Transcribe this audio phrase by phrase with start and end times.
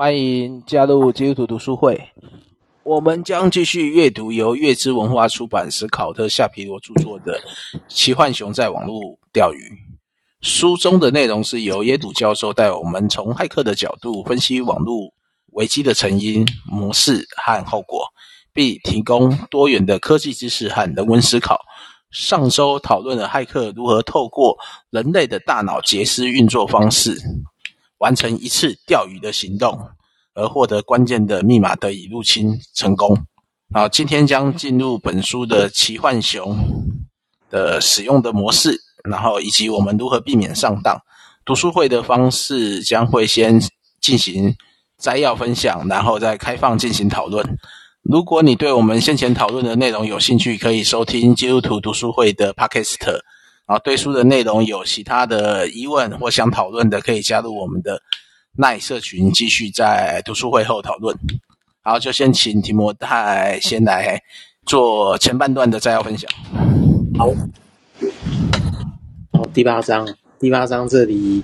[0.00, 2.00] 欢迎加入基督徒读书会。
[2.84, 7.32] 我们将继续阅读由月之文化出版、社考特·夏皮罗著作的
[7.88, 9.58] 《奇幻熊在网络钓鱼》。
[10.40, 15.12] 书中的内容是由耶鲁教授带我们从骇客的角度分析网络
[15.54, 18.06] 危机的成因、模式和后果，
[18.52, 21.60] 并提供多元的科技知识和人文思考。
[22.12, 24.56] 上周讨论了骇客如何透过
[24.90, 27.20] 人类的大脑捷思运作方式，
[27.98, 29.90] 完成一次钓鱼的行动，
[30.34, 33.16] 而获得关键的密码得以入侵成功。
[33.74, 36.56] 好，今天将进入本书的奇幻熊
[37.50, 40.98] 的使用的模式，然后以及我们如何避免上当。
[41.44, 43.60] 读书会的方式将会先
[44.00, 44.54] 进行
[44.98, 47.58] 摘要分享，然后再开放进行讨论。
[48.02, 53.20] 如果你对我们先前讨论的内容有兴趣，可以收听基督徒读书会的 Podcast。
[53.68, 58.00] 然后对书的内容有其他的疑问或想讨论的，可以加入我们的
[58.56, 61.14] 耐社群，继续在读书会后讨论。
[61.82, 64.18] 好，就先请提摩太先来
[64.64, 66.30] 做前半段的摘要分享。
[67.18, 67.26] 好，
[69.32, 70.08] 好，第八章，
[70.40, 71.42] 第八章这里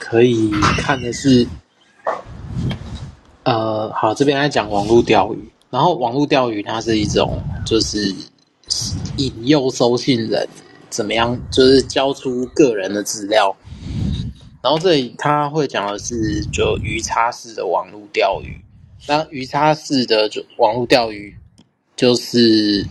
[0.00, 1.46] 可以看的是，
[3.44, 8.12] 呃，好，这边来讲网络钓鱼，然后网络钓鱼它是一种就是
[9.16, 10.48] 引诱收信人。
[10.90, 11.40] 怎么样？
[11.50, 13.56] 就是交出个人的资料，
[14.60, 18.60] 然后这里他会讲的是就鱼叉式的网络钓鱼。
[19.08, 21.34] 那鱼叉式的就网络钓鱼，
[21.96, 22.84] 就是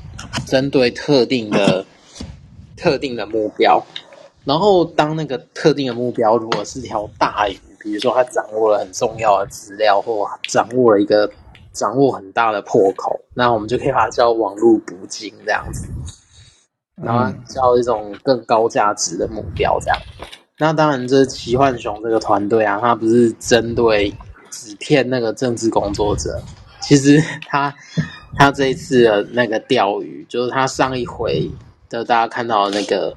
[0.47, 1.85] 针对特定的
[2.75, 3.83] 特定的目标，
[4.45, 11.29] 然后当那个特定的目标如果是条大鱼，比如说他掌握了很重要的资料，或掌握了一个
[11.73, 15.87] 掌握很大的破口，那我们就可以把它叫网络捕鲸这样子。
[17.01, 19.97] 然后叫一种更高价值的目标，这样。
[20.57, 24.13] 那当然，这奇幻熊这个团队啊，他不是针对
[24.49, 26.37] 只骗那个政治工作者。
[26.81, 27.73] 其实他
[28.35, 31.49] 他这一次的那个钓鱼，就是他上一回
[31.89, 33.15] 的大家看到的那个，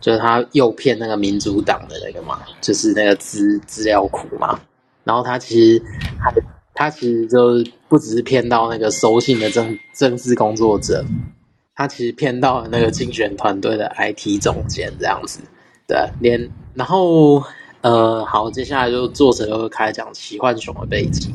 [0.00, 4.58] 就是他诱骗那个民主党的那个嘛，就是那个资资料库嘛。
[5.02, 5.82] 然后他其实
[6.18, 6.32] 他
[6.72, 11.04] 他其实就不只是骗到那个收信的政政治工作者。
[11.76, 15.40] 他其实骗到了那个竞选团队的 IT 总监这样子，
[15.88, 17.42] 对，连然后
[17.80, 21.34] 呃，好，接下来就作者就会开始讲奇幻熊的背景，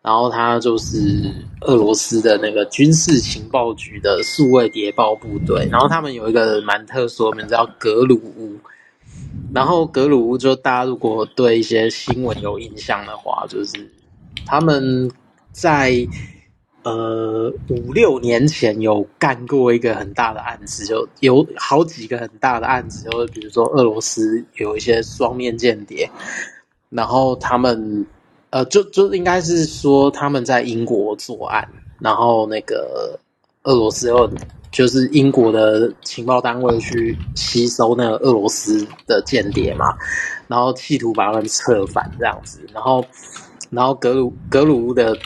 [0.00, 1.30] 然后他就是
[1.60, 8.56] 俄罗斯的那个军事情报局的数位谍报部队，然后他们有一个蛮特殊的名字叫格鲁乌，
[9.54, 13.90] 然后格鲁乌就大家如果对一些新闻有印象的话，就是
[14.46, 15.10] 他们
[15.52, 16.08] 在。
[16.84, 26.10] 呃，五六年前有干过一个很大的案子，就有好几个很大的案子，就比如说俄罗斯有一些双面间谍，
[26.90, 28.04] 然后他们
[28.50, 31.66] 呃，就就应该是说他们在英国作案，
[32.00, 33.18] 然后那个
[33.62, 34.30] 俄罗斯又
[34.70, 39.96] 就是英国的情报单位去吸收那个俄罗斯的间谍嘛，
[40.48, 43.02] 然后企图把他们策反这样子，然后
[43.70, 45.16] 然后格鲁格鲁的。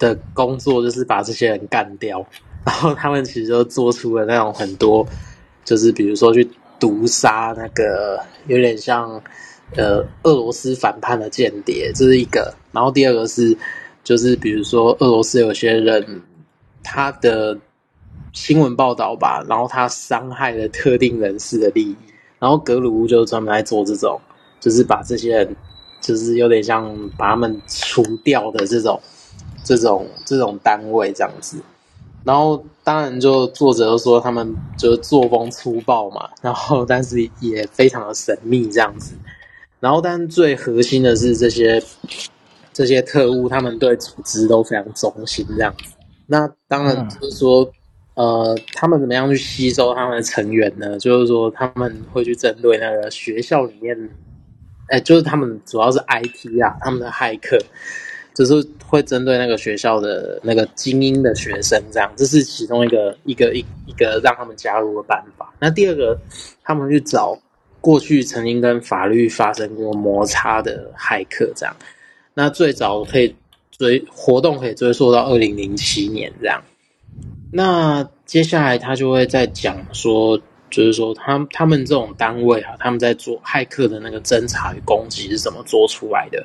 [0.00, 2.26] 的工作就是把这些人干掉，
[2.66, 5.06] 然后他们其实就做出了那种很多，
[5.64, 6.48] 就是比如说去
[6.80, 8.18] 毒杀那个
[8.48, 9.22] 有点像
[9.76, 12.52] 呃俄罗斯反叛的间谍，这是一个。
[12.72, 13.56] 然后第二个是，
[14.02, 16.22] 就是比如说俄罗斯有些人
[16.82, 17.56] 他的
[18.32, 21.96] 新闻报道吧，然后他伤害了特定人士的利益，
[22.38, 24.18] 然后格鲁乌就专门来做这种，
[24.60, 25.56] 就是把这些人
[26.00, 28.98] 就是有点像把他们除掉的这种。
[29.62, 31.58] 这种这种单位这样子，
[32.24, 39.14] 然后当然就作者就说他们就作风粗暴嘛， 然后但是也非常的神秘这样子，
[39.80, 41.82] 然后但最核心的是这些
[42.72, 45.92] 这些特务他们对组织都非常忠心这样子。
[46.26, 47.68] 那当然就是说，
[48.14, 50.98] 呃，他们怎么样去吸收他们的成员呢？
[50.98, 54.10] 就是说他们会去针对那个学校里面，
[54.88, 57.58] 哎，就是他们主要是 IT 啊，他们的骇客。
[58.40, 65.52] 就是会针对那个学校的那个精英的学生，这样，这是其中一个一个一一个让他们加入的办法。
[65.58, 66.18] 那第二个，
[66.64, 67.38] 他们去找
[67.82, 71.76] 过去曾经跟法律发生过摩擦的骇客，这样。
[72.32, 73.36] 那最早可以
[73.72, 76.62] 追活动可以追溯到二零零七年，这样。
[77.52, 80.40] 那接下来他就会再讲说，
[80.70, 86.42] 就是说他他们这种单位啊，他们在做骇客的那个侦查与攻击是怎么做出来的。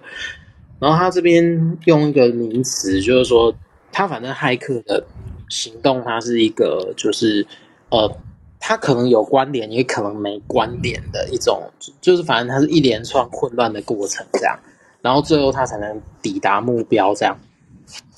[0.80, 3.54] 然后他这边用一个名词，就是说，
[3.92, 5.04] 他反正骇客的
[5.50, 7.46] 行动，它是一个，就是
[7.90, 8.12] 呃，
[8.60, 11.64] 他可能有关联，也可能没关联的一种，
[12.02, 14.60] 就是反正它是一连串混乱的过程这样。
[15.02, 17.14] 然后最后他才能抵达目标。
[17.14, 17.40] 这样，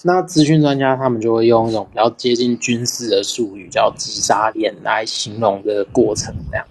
[0.03, 6.33] 那资讯专家他们就会用一种比较接近军事的术语，叫击杀链来形容这个过程。
[6.49, 6.65] 这样，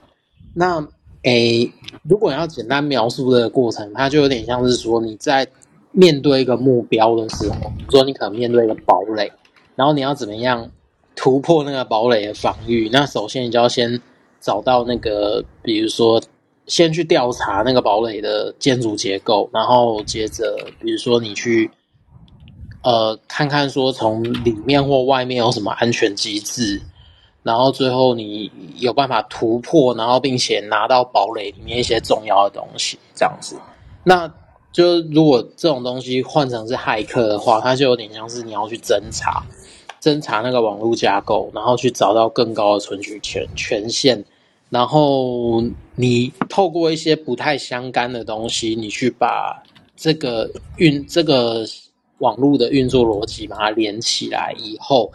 [0.54, 0.88] 那
[1.22, 1.70] 诶，
[2.08, 5.46] 如果要简单描述这个过程，它就有点像是说你在
[5.96, 9.32] 面对一个目标的时候，比如说你可能面对一个堡垒，
[9.74, 10.70] 然后你要怎么样
[11.16, 12.88] 突破那个堡垒的防御？
[12.92, 14.00] 那首先你就要先
[14.40, 16.22] 找到那个，比如说。
[16.68, 21.70] 先去调查那个堡垒的建筑结构，然后接着，比如说你去，
[22.82, 26.82] 呃，看看说从里面或外面有什么安全机制，
[27.44, 28.50] 然后最后你
[28.80, 33.56] 有办法突破，然后并且拿到堡垒里面一些重要的东西，这样子。
[34.02, 34.28] 那
[34.76, 39.42] 就如果这种东西换成是骇客的话，它就有点像是你要去侦查，
[40.02, 44.22] 侦查那个网络架构，然后去找到更高的存取权权限。
[44.68, 45.64] 然后
[45.94, 49.62] 你透过一些不太相干的东西，你去把
[49.96, 51.64] 这个运这个
[52.18, 55.10] 网络的运作逻辑把它连起来以后，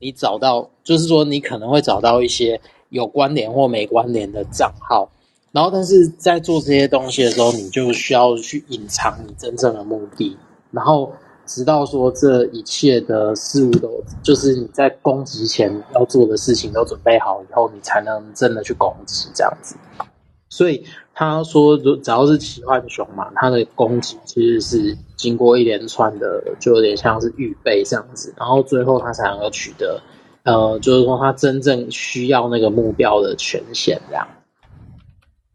[0.00, 5.08] 你找到就是说你可能会找到一些有关联或没关联的账号，
[5.54, 10.36] 然后但是在做这些东西的时候，你就需要去隐藏你真正的目的，
[10.70, 11.10] 然后。
[11.46, 19.76] 直到说这一切的事物都，就是你在攻击前要做的事情都准备好以后，你才能真的去攻击这样子。
[20.48, 30.00] 所以他说，只要是奇幻熊嘛，他的攻击其实是经过一连串的，就有点像是预备这样子，然后最后他才能够取得，
[30.44, 34.26] 呃，就是说他真正需要那个目标的权限这样。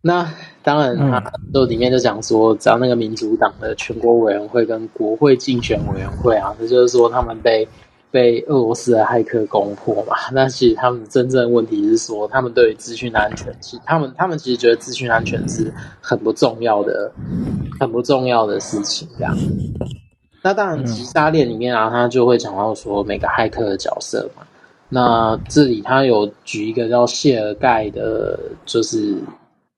[0.01, 1.21] 那当然，他
[1.53, 7.67] 都里面就讲说，只要那个民主党的全国委员会跟国会竞选委员会啊，那就是说他们被
[8.09, 10.15] 被俄罗斯的骇客攻破嘛。
[10.31, 15.69] 那其实他们真正问题是说，他们对于资讯安全，其实他们他们其实觉得资讯安全是
[15.99, 17.11] 很不重要的，
[17.77, 19.05] 很不重要的事情。
[19.17, 19.37] 这样。
[20.41, 24.43] 那当然，击杀链里面啊，他就会讲到说每个骇客的角色嘛。
[24.87, 29.17] 那这里他有举一个叫谢尔盖的，就是。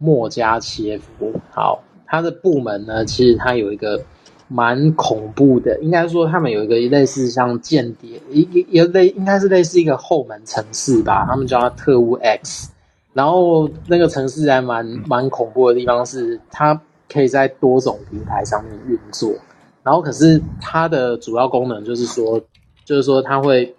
[0.03, 4.03] 莫加切夫，好，他的部门呢，其实他有一个
[4.48, 12.71] 蛮恐怖的，应该说他们有一个类似像间谍，一一一类，应该是类似一个后门城市吧，他们叫他特务 X。
[13.13, 19.31] 然后那个城市还蛮蛮恐怖的地方是，它可以在多种平台上面运作。
[19.83, 22.42] 然后可是它的主要功能就是说，
[22.83, 23.75] 就是说它会，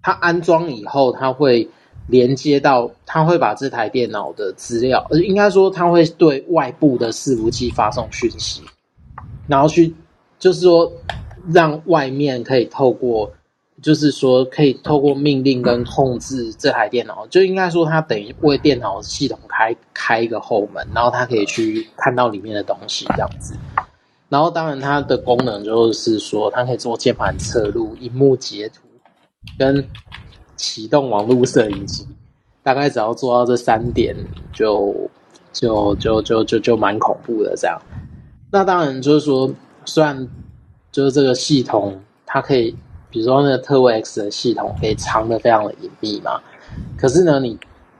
[0.00, 1.68] 它安装以后，它会。
[2.08, 8.62] 连接到，他会把这台电脑的资料，呃，应该说他会对外部的伺服器发送讯息，
[9.48, 9.92] 然后去，
[10.38, 10.92] 就是说
[11.52, 13.32] 让外面可以透过，
[13.82, 23.54] 就是说可以透过命令跟控制这台电脑，就应该说它等于为电脑系统开开一个后门，然后它可以去看到里面的东西这样子。
[24.28, 28.82] 然后当然它的功能就是说，它可以做键盘侧录、萤幕截图
[29.58, 29.84] 跟。
[30.56, 32.06] 启动网络摄影机，
[32.62, 34.16] 大概只要做到这三点
[34.52, 34.94] 就，
[35.52, 37.80] 就就就就就蛮恐怖的这样。
[38.50, 39.48] 那当然就是说，
[39.84, 40.26] 虽然
[40.90, 42.74] 就是这个系统它可以，
[43.10, 46.40] 比如说那个特务 X 的系统可以藏得非常的隐蔽嘛，
[46.96, 47.58] 可是呢，你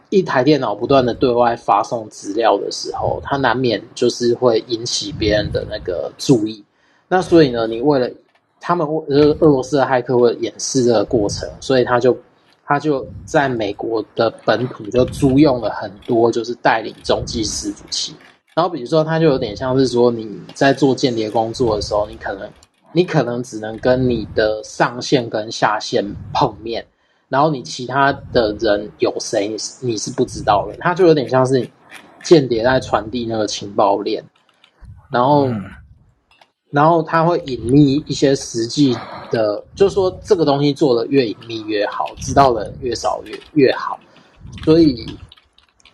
[0.08, 6.64] 一台电脑不断的对外发送资料的时候，它难免就是会引起别人的那个注意。
[7.08, 8.10] 那所以呢，你为了
[8.60, 12.16] 他们呃俄罗斯的骇客为了掩饰这个过程，所以他就。
[12.66, 18.14] 他就在美国的本土就租用了很多，就是代理中继伺服器。
[18.54, 22.50] 然后比如说，他就有点像是说，你在做间谍工作的时候，你可能
[22.92, 26.04] 你可能只能跟你的上线跟下线
[26.34, 26.84] 碰面，
[27.28, 30.76] 然后你其他的人有谁你是不知道的。
[30.80, 31.68] 他就有点像是
[32.22, 34.24] 间谍在传递那个情报链，
[35.10, 35.48] 然后。
[36.70, 38.92] 然后他会隐匿一些实际
[39.30, 43.98] 的，就是说这个东西做的越隐秘越好，知道的人越少越越好。
[44.64, 45.06] 所以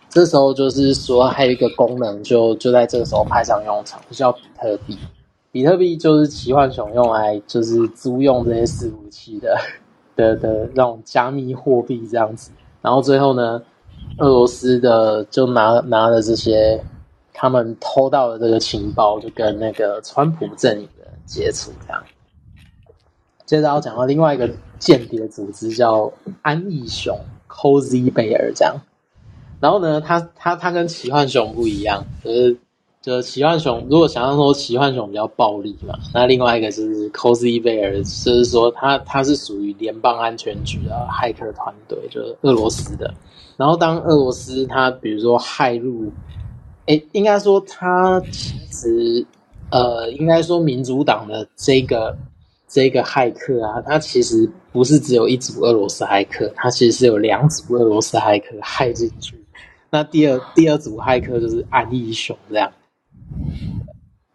[0.09, 4.97] 这时候就是说还有一个功能就，就在这个时候派上用场，就叫比特币。
[5.51, 9.55] 比特币就是奇幻熊用来就是租用这些伺服器的
[10.17, 12.51] 的的那种加密货币这样子。
[12.81, 13.61] 然后最后呢，
[14.17, 16.83] 俄罗斯的就拿拿了这些。
[17.43, 22.01] 他们偷到了这个情报，就跟那个川普阵营的接触，这样。
[23.45, 26.09] 接着要讲到另外一个间谍组织，叫
[26.41, 27.19] 安逸熊
[27.49, 28.77] （Cozy Bear） 这样。
[29.59, 32.57] 然后呢，他他他跟奇幻熊不一样，就是
[33.01, 43.13] 就是奇幻熊，如果想要说奇幻熊比较暴力嘛，那另外一个就是 Cozy Bear，就是说他他是属于联邦安全局的骇客团队，就是俄罗斯的。
[43.57, 46.09] 然后当俄罗斯他比如说骇入。
[46.87, 49.25] 诶，应该说他其实，
[49.71, 52.17] 呃，应该说民主党的这个
[52.67, 59.41] 这个骇客啊，他其实不是只有一组俄罗斯骇客，他其实是有两组俄罗斯骇客骇进去。
[59.89, 62.71] 那第二第二组骇客就是安义雄这样。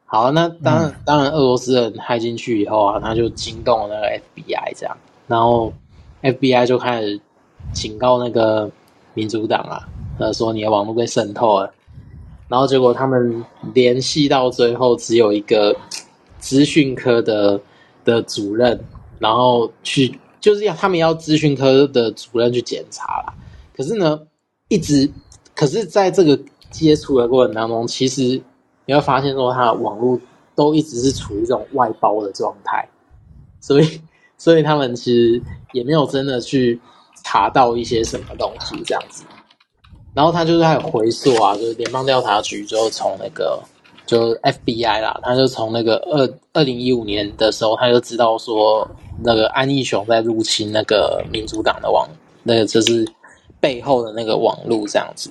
[0.06, 5.70] 好，那当然、嗯、当然，俄罗斯人害进去以后啊，他就惊动了那个 FBI 这样，然后
[6.22, 7.20] FBI 就开始
[7.74, 8.70] 警告那个
[9.12, 9.86] 民主党啊，
[10.18, 11.74] 呃，说你的网络被渗透了。
[12.48, 15.76] 然后结果他们联系到最后，只有一个
[16.38, 17.60] 资讯科的
[18.04, 18.82] 的主任，
[19.18, 23.34] 然后去就是要他们要资讯科的主任去检查啦。
[23.76, 24.20] 可是呢，
[24.68, 25.10] 一直
[25.54, 26.38] 可是在这个
[26.70, 28.40] 接触的过程当中，其实
[28.86, 30.18] 你会发现说，他的网络
[30.54, 32.88] 都一直是处于这种外包的状态，
[33.60, 34.00] 所以
[34.38, 36.80] 所以他们其实也没有真的去
[37.24, 39.22] 查到一些什么东西这样子。
[40.18, 43.62] 然后他就是还有回溯啊，就是联邦调查局就从那个
[44.04, 48.84] 就 FBI 啦，他就从那个二二零一五年的时候，他就知道说
[49.22, 52.08] 那个安义雄在入侵那个民主党的网，
[52.42, 53.06] 那个就是
[53.60, 55.30] 背后的那个网络这样子。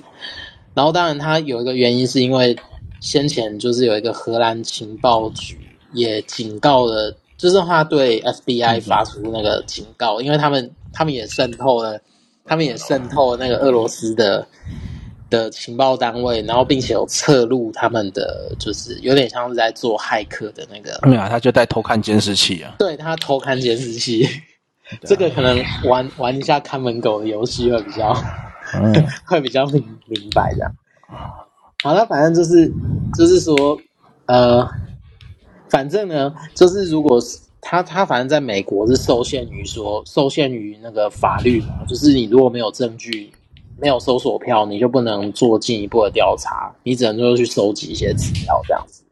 [0.72, 2.56] 然后当然他有一个原因是因为
[3.02, 5.58] 先前就是有一个荷兰情报局
[5.92, 12.00] 也警告了，就是他对 FBI 发出那个警告，因为他们他们也渗透了。
[12.48, 14.46] 他们也渗透了那个俄罗斯的
[15.28, 20.98] 的情报单位，然后并且有侧录他们的，就是有点像是在做骇客的那个。
[21.06, 22.74] 没有啊，他就在偷看监视器啊。
[22.78, 24.26] 对，他偷看监视器，
[25.04, 28.16] 这个可能玩玩一下看门狗的游戏会比较，
[28.74, 28.94] 嗯、
[29.26, 30.72] 会比较明明白这样。
[31.82, 32.72] 好了，反正就是
[33.14, 33.78] 就是说，
[34.26, 34.66] 呃，
[35.68, 37.38] 反正呢，就是如果是。
[37.60, 43.30] 他他反正在美国是受限于说受限于那个法律嘛，就是你如果没有证据，
[43.76, 49.02] 没有搜索票，你就不能做进一步的调查，你只能就去收集一些资料这样子。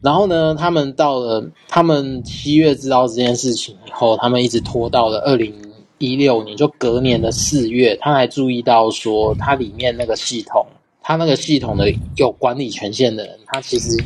[0.00, 5.52] 然后呢，他们到了他们七月知道这件事情以后，他们一直拖到了二零
[5.98, 10.64] 一六年，就隔年的四月，他还注意到说，他里面那个系统，
[11.02, 14.02] 他那个系统的有管理权限的人，他其实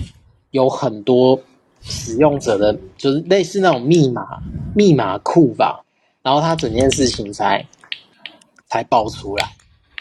[0.51, 1.39] 有很多。
[1.85, 4.26] 使用者的就是类似那种密码
[4.75, 5.85] 密码库吧，
[6.23, 7.64] 然后他整件事情才
[8.67, 9.47] 才爆出来，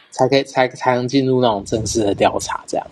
[0.09, 2.63] 才可以才才能进入那种正式的调查。
[2.65, 2.87] 这样，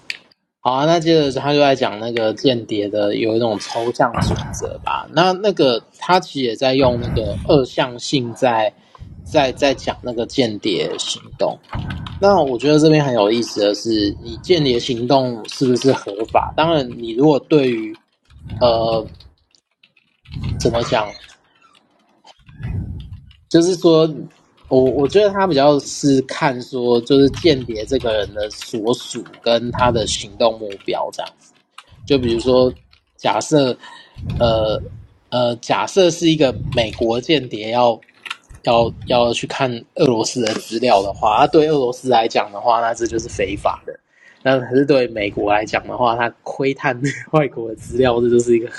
[0.60, 5.08] 好啊，那接着他就在讲那个间谍的有一种抽象准则吧。
[5.14, 8.72] 那那个他其实也在用那个二项性在
[9.24, 11.58] 在在讲那个间谍行动。
[12.20, 16.54] 那我觉得这边很有意思的是，你间谍行动是不是合法？
[16.56, 17.96] 当然，你如果对于
[18.60, 19.06] 呃，
[20.60, 21.08] 怎么讲？
[23.50, 24.10] 就是说，
[24.70, 31.52] 我我觉得他比较是看说，就是间谍这个人的所属跟他的行动目标这样子。
[32.06, 32.74] 就比如说，
[33.18, 33.78] 假设，
[34.40, 34.82] 呃
[35.30, 38.00] 呃，假设是一个美国间谍要
[38.64, 44.00] 要要去看俄罗斯的资料的话，那对俄罗斯来讲的话，那这就是非法的。
[44.44, 47.00] 那可是对美国来讲的话，他窥探
[47.32, 48.70] 外国的资料，这就是一个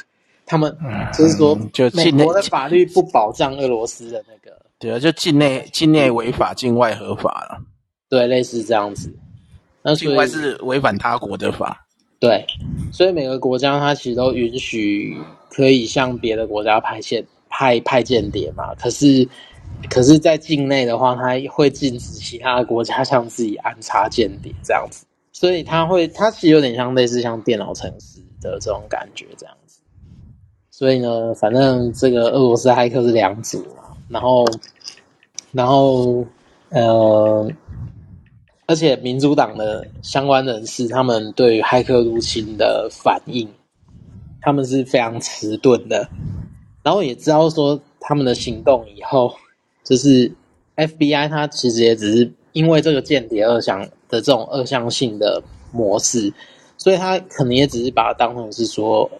[0.44, 0.76] 他们
[1.12, 4.56] 就是说，就美国的法律不保障俄罗斯的那个。
[4.78, 7.62] 对啊，就境内境内违法，境外合法了。
[8.08, 9.14] 对，类似这样子。
[9.80, 11.86] 那境外是违反他国的法。
[12.18, 12.44] 对，
[12.92, 15.16] 所以每个国家它其实都允许
[15.48, 18.74] 可以向别的国家派遣派派间谍嘛。
[18.74, 19.28] 可是，
[19.88, 25.06] 可是在境内的话，他会禁止其他的国家向自己安插间谍这样子。
[25.32, 29.80] 所以他会，他其实有点像类似像电脑城市的这种感觉这样子。
[30.70, 34.44] 所以呢，反正这个俄罗斯骇客是两组嘛，然后，
[35.50, 36.24] 然后，
[36.68, 37.50] 呃，
[38.66, 43.48] 而且民主党的相关人士，他们对于骇客入侵的反应，
[44.40, 46.06] 他们是非常迟钝的。
[46.82, 49.34] 然后也知道说他们的行动以后，
[49.82, 50.30] 就是
[50.76, 53.88] FBI，他其实也只是因为这个间谍而想。
[54.12, 55.42] 的这种二项性的
[55.72, 56.30] 模式，
[56.76, 59.10] 所以他可能也只是把它当成是说，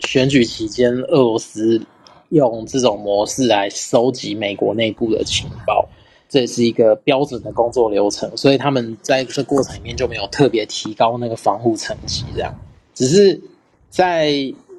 [0.00, 1.78] 选举期间俄罗斯
[2.30, 5.86] 用这种模式来收集美国内部的情报，
[6.26, 12.58] 这也是一个标准的工作流程，所以他们在这过程里面就没有特别提高那个防护层级，这样。
[12.94, 13.38] 只是
[13.90, 14.32] 在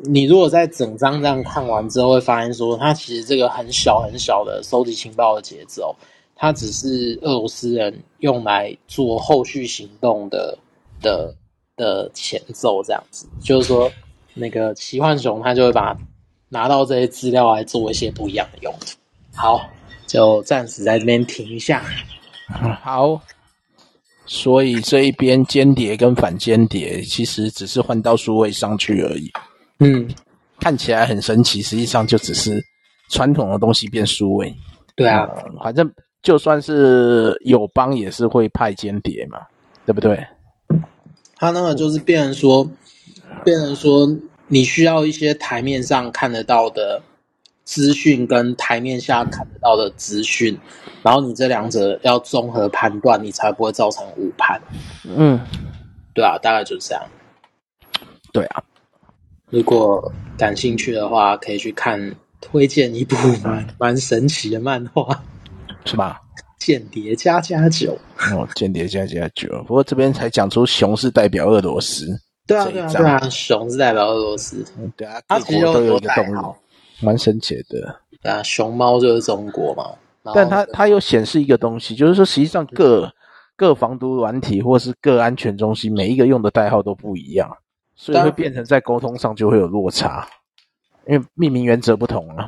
[0.05, 5.95] 你如果在整章这样看完之后，会发现说，它其实这个很小很小的收集情报的节奏。
[6.41, 10.57] 它只是俄罗斯人用来做后续行动的
[10.99, 11.31] 的
[11.75, 13.91] 的前奏，这样子，就是说，
[14.33, 15.95] 那个奇幻熊他就会把
[16.49, 18.97] 拿到这些资料来做一些不一样的用途。
[19.35, 19.69] 好，
[20.07, 21.85] 就暂时在这边停一下。
[22.59, 23.21] 嗯，好，
[24.25, 29.31] 所以这一边间谍跟反间谍其实只是换到数位上去而已。
[29.77, 30.09] 嗯，
[30.59, 32.59] 看起来很神奇，实际上就只是
[33.09, 34.51] 传统的东西变数位。
[34.95, 35.87] 对啊，嗯，反正
[36.21, 39.39] 就算是友邦也是会派间谍嘛，
[39.85, 40.25] 对不对？
[41.35, 42.69] 他那个就是变成说，
[43.43, 44.07] 变成说
[44.47, 47.01] 你需要一些台面上看得到的
[47.63, 50.55] 资讯，跟台面下看得到的资讯，
[51.01, 54.61] 然后你这两者要综合判断，你才不会造成误判。
[55.03, 55.39] 嗯，
[56.13, 57.03] 对啊，大概就是这样。
[58.31, 58.63] 对啊，
[59.49, 65.23] 如果感兴趣的话，可以去看，推荐一部蛮蛮神奇的漫画，
[65.85, 66.21] 是吧？
[66.59, 67.97] 间谍加加九
[68.31, 69.49] 哦，间谍加加九。
[69.67, 72.05] 不过这边才讲出熊是代表俄罗斯，
[72.45, 76.55] 对啊，对啊，对啊，熊是代表俄罗斯，嗯，对啊，各国都有一个动物，
[76.99, 77.99] 蛮神奇的。
[78.21, 79.85] 对啊，熊猫就是中国嘛，
[80.35, 83.11] 但它它又显示一个东西，就是说实际上各
[83.55, 87.49] 各防毒软体或是各安全中心每一个用的代号都不一样，
[87.95, 90.27] 所以会变成在沟通上就会有落差，
[91.07, 92.47] 因为命名原则不同啊。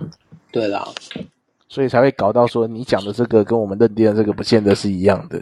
[0.52, 0.88] 对啦。
[1.74, 5.40] 所以才会搞到说，你讲的这个跟我们认定的这个不见得是一样的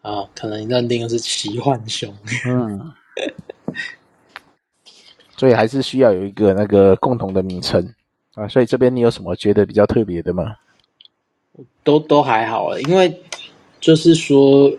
[0.00, 2.10] 啊，可能你认定的是奇幻熊，
[2.46, 2.94] 嗯，
[5.36, 7.92] 所以还是需要有一个那个共同的名称
[8.36, 8.48] 啊。
[8.48, 10.56] 所以这边你有什么觉得比较特别的吗？
[11.84, 13.14] 都都还好啊，因为
[13.78, 14.72] 就是说，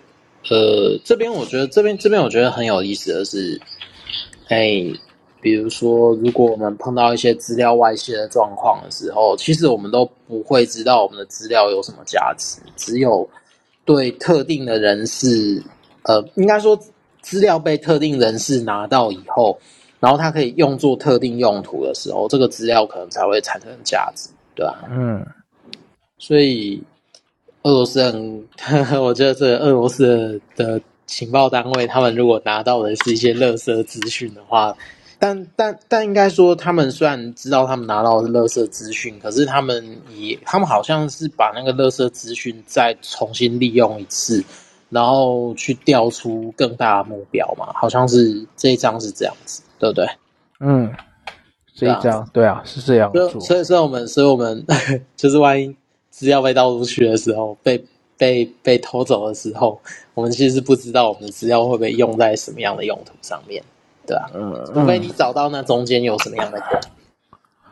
[0.49, 3.61] 呃，这边我觉得这边这边我觉得很有意思的是，
[4.47, 4.83] 哎。
[5.41, 12.59] 比如说，如果我们碰到一些资料外泄的状况的时候，其实我们都不会知道我们的资料有什么价值。
[12.75, 13.27] 只有
[13.85, 15.61] 对特定的人士，
[16.03, 16.77] 呃，应该说
[17.21, 19.57] 资料被特定人士拿到以后，
[19.99, 24.83] 然后他可以用作特定用途的时候，这个资料可能才会产生价值，对吧？
[24.89, 25.25] 嗯。
[26.19, 26.81] 所以
[27.61, 28.43] 俄罗斯人，
[28.99, 34.75] 我觉得这个俄罗斯的情报单位，他们如果拿到的是一些垃圾资讯的话，
[35.19, 44.43] 但但但应该说，他们虽然知道他们拿到的是垃圾资讯，可是他们也他们好像是把那个垃圾资讯再重新利用一次，
[44.89, 47.73] 然后去调出更大的目标嘛？
[47.73, 50.07] 好像是这一张是这样子，对不对？
[50.59, 50.93] 嗯，
[51.75, 53.39] 这一章对啊，是这样做。
[53.39, 54.65] 所以，所以我们，所以我们
[55.17, 55.75] 就是万一
[56.11, 57.83] 资料被盗出去的时候，被
[58.17, 59.81] 被被偷走的时候，
[60.13, 63.63] 我们其实是不知道我们的资料会被用在什么样的用途上面。
[64.07, 66.81] 对啊，嗯，除非你找到那中间有什么样的关，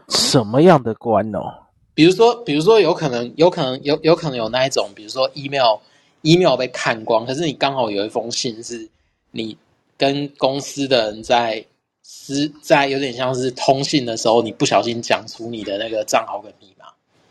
[0.10, 1.64] 什么样的关哦？
[1.96, 8.90] 比如说，比如说，有可能，有可能，有有可能有那一种，比如说，email，email 被看光，可是你刚好有一封信是
[9.32, 9.58] 你
[9.98, 11.66] 跟公司的人在
[12.04, 16.86] 私在有点像是通信的时候，你不小心讲出你的那个账号跟密码，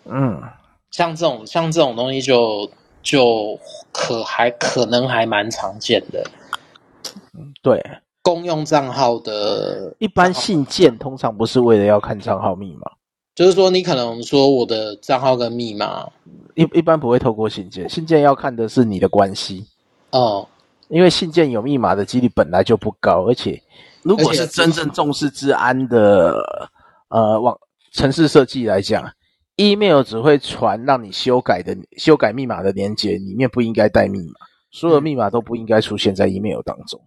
[0.07, 0.43] 嗯，
[0.91, 2.71] 像这种像这种东西就
[3.03, 3.59] 就
[3.93, 6.25] 可还可能还蛮常见的，
[7.35, 7.85] 嗯，对。
[8.25, 12.91] 公用账号的一般信件通常不是为了要看账号密码，
[13.35, 16.09] 就是说你可能说我的账号跟密码
[16.55, 19.67] 一一般不会透过信件，信件要看的是你的关系。
[20.11, 20.49] 哦，
[20.89, 23.63] 因为信件有密码的几率本来就不高，而且
[24.03, 26.71] 如果是真正重视治安的
[27.09, 27.55] 呃网
[27.93, 29.05] 城市设计来讲
[29.57, 34.35] ，email 只会传让你修改的修改密码的连接，里面不应该带密码，
[34.71, 36.99] 所有密码都不应该出现在 email 当中。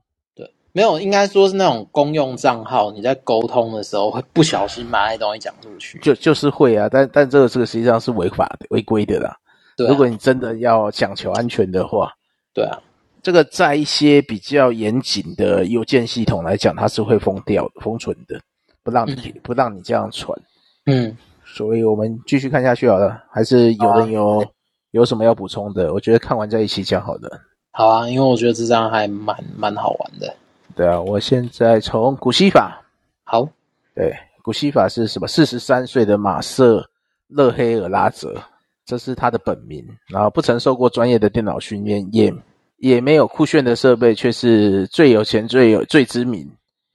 [0.77, 9.35] 没有，应该说是那种公用账号，你在沟通的时候会不小心把那东西讲出去，就就是会啊，但但这个这个实际上是违法的、违规的啦。
[9.75, 12.13] 对啊，如果你真的要讲求安全的话，
[12.53, 12.77] 对啊，
[13.23, 18.39] 这个在一些比较严谨的邮件系统来讲，它是会封掉、封存的，
[18.83, 20.39] 不让你、嗯、不让你这样传。
[20.85, 24.47] 嗯，所以我们继续看下去好了，还是有人有、啊、
[24.91, 25.91] 有什么要补充的？
[25.91, 27.41] 我觉得看完在一起讲好的。
[27.71, 30.31] 好啊，因为我觉得这张还蛮蛮好玩的。
[30.77, 32.85] 对啊，我现在从古希法。
[33.23, 33.49] 好，
[33.95, 35.27] 对，古希法是什么？
[35.27, 36.87] 四十三岁的马瑟
[37.27, 38.39] 勒黑尔拉泽，
[38.85, 39.83] 这是他的本名。
[40.07, 42.31] 然后不曾受过专业的电脑训练，也
[42.77, 46.47] 也没有酷炫的设备，却是最有钱、最有最知名、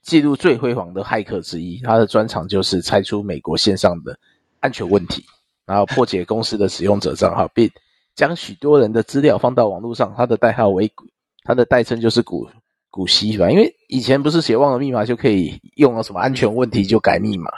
[0.02, 1.80] 记录最辉煌的骇客之一。
[1.82, 4.16] 他的专长就是拆出美国线上的
[4.60, 5.24] 安全问题，
[5.66, 7.68] 然后破解公司的使用者账号，并
[8.14, 10.14] 将许多人的资料放到网络上。
[10.16, 11.04] 他的代号为古，
[11.42, 12.48] 他的代称就是古。
[12.92, 17.50] 古稀吧，因为以前不是写忘了密码就可以用了什么安全问题就改密码，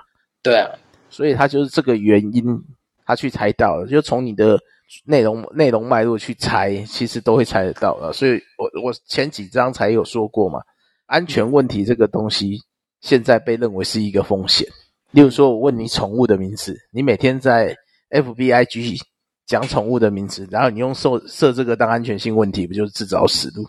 [0.44, 0.70] 对啊，
[1.10, 2.44] 所以他就是这个原因，
[3.04, 4.56] 他去猜到了，就从你的
[5.04, 8.12] 内容内容脉络去猜，其实都会猜得到了。
[8.12, 10.60] 所以我我前几章才有说过嘛，
[11.06, 12.60] 安全问题这个东西
[13.00, 14.64] 现在被认为是一个风险。
[15.10, 17.76] 例如说，我问你宠物的名字，你每天在
[18.10, 19.00] FBIG
[19.46, 23.64] 讲宠物的名字，然后你用设设这个当安全性问题，不就是自找死路？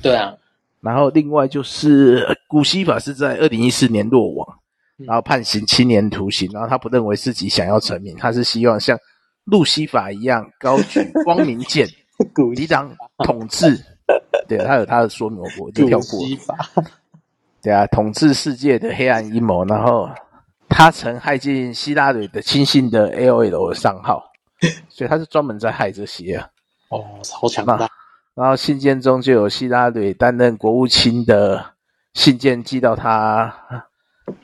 [0.00, 0.34] 对啊。
[0.80, 4.58] 然后另外就是古希法是在二零一四年落网，
[4.96, 6.48] 然后判刑七年徒刑。
[6.52, 8.98] 然后他不认为自己想要成名，他是希望像
[9.44, 11.86] 路西法一样高举光明剑，
[12.54, 13.76] 抵挡统治。
[14.48, 16.20] 对，他有他的说明，我就跳过。
[17.60, 19.64] 对啊，统治世界的黑暗阴谋。
[19.64, 20.08] 然后
[20.68, 24.22] 他曾害进希拉蕊的亲信的 AOL 的账号，
[24.88, 26.48] 所以他是专门在害这些啊。
[26.90, 27.88] 哦，超强大。
[28.38, 31.72] 然后信件中就有希拉里担任国务卿的
[32.14, 33.52] 信件寄到他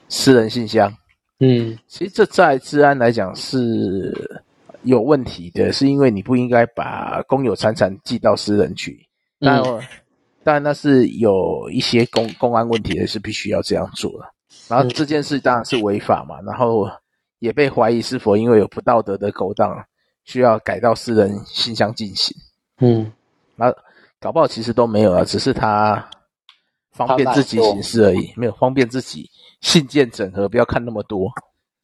[0.09, 0.93] 私人信箱。
[1.39, 4.43] 嗯，其实这在治安来讲是
[4.83, 8.99] 有问题的，是因为你不应该把公有财产寄到私人去。
[9.39, 9.89] 当然，
[10.43, 14.27] 当然那是有一些公公安问题的，是必须要这样做的。
[14.67, 16.91] 然后这件事当然是违法嘛，然后
[17.39, 19.73] 也被怀疑是否因为有不道德的勾当，
[20.25, 22.37] 需要改到私人信箱进行。
[22.81, 23.13] 嗯。
[23.57, 23.73] 那
[24.25, 26.03] 搞不好其实都没有啊，只是他
[26.93, 29.29] 方便自己行事而已，没有方便自己
[29.61, 31.31] 信件整合，不要看那么多。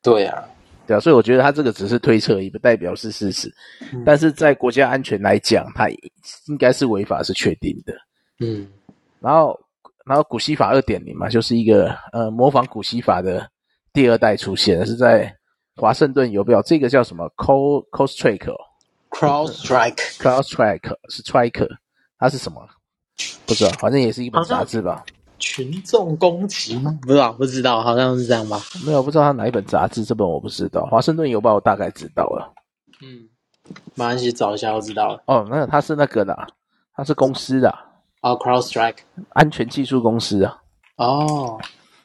[0.02, 0.42] 对啊，
[0.86, 3.54] 对啊，所以我觉得他这个只是推测，也不代表是事实。
[3.92, 5.90] 嗯、但是在国家安全来讲，他
[6.46, 7.92] 应该是违法是确定的。
[8.38, 8.66] 嗯，
[9.20, 9.54] 然后
[10.06, 13.46] 然后古西法二点零嘛，就是一个呃模仿古西法的
[13.92, 15.30] 第二代出现，是在
[15.76, 18.50] 华盛顿邮票，这个叫什么 Call Crosstrek。
[19.10, 21.68] CrowdStrike，CrowdStrike 是 Strike，
[22.20, 22.64] 它是什么？
[23.46, 25.04] 不知道，反正也是一本杂志吧。
[25.38, 26.96] 群众攻击吗？
[27.02, 28.60] 不知道，不知道，好像是这样吧。
[28.86, 30.84] 没有，不知道它哪一本杂志，这本我不知道。
[30.86, 32.52] 华盛顿邮报我大概知道了。
[33.02, 33.28] 嗯，
[33.94, 35.22] 马上去找一下，我知道了。
[35.24, 36.36] 哦，那它是那个的，
[36.94, 37.74] 它是公司的。
[38.20, 38.98] 哦，CrowdStrike，
[39.30, 40.58] 安全技术公司啊。
[40.96, 41.58] 哦，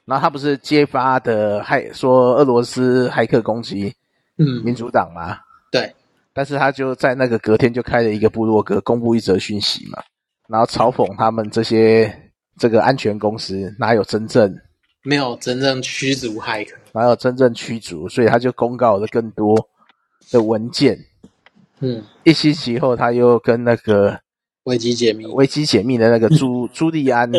[0.05, 3.93] 然后他不是揭发的还说俄罗斯骇客攻击
[4.37, 5.37] 嗯民主党吗？
[5.69, 5.93] 对。
[6.35, 10.03] 但是他就在那个隔天就开了一个部落格，公布一则讯息嘛，
[10.49, 12.13] 然后嘲讽他们这些
[12.59, 14.53] 这个安全公司哪有真正
[15.01, 19.55] 没有真正驱逐骇客，哪有真正驱逐，所以他就公告了更多
[20.29, 20.99] 的文件。
[21.79, 24.19] 嗯，一星期后他又跟那个
[24.65, 27.31] 危机解密危机解密的那个朱朱利安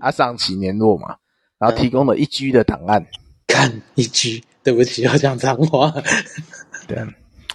[0.00, 1.16] 阿尚奇联络嘛，
[1.58, 3.06] 然后提供了一 G 的档案。
[3.46, 5.92] 看一 G，对不起，要讲脏话。
[6.88, 7.04] 对。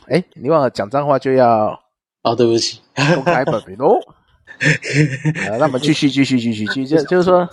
[0.07, 1.79] 哎，你忘了讲脏话就要
[2.23, 2.81] 哦，对不起，
[3.15, 3.97] 公开本名哦。
[5.49, 7.47] 好，那我们继续继续继续继续，就就是说，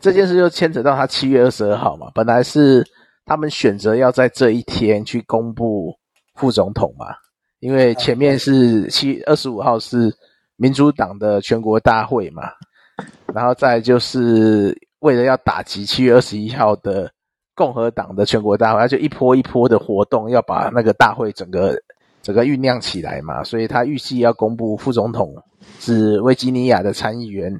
[0.00, 2.86] 这件事就牵扯到他七月二十二号嘛，本来是
[3.26, 5.94] 他们选择要在这一天去公布
[6.36, 7.06] 副总统嘛，
[7.58, 10.14] 因为前面是七二十五号是
[10.56, 12.44] 民主党的全国大会嘛，
[13.34, 17.10] 然后再就是为了要打击七月二十一号的。
[17.54, 21.78] 共和党的全国大会，他就一波一波的活动，要把那个大会整个
[22.22, 25.34] 整个酝酿起来嘛，所以他预计要公布副总统
[25.78, 27.54] 是维吉尼亚的参议员